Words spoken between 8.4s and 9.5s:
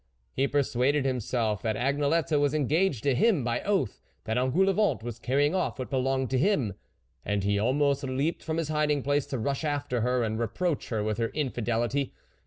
from his hiding place to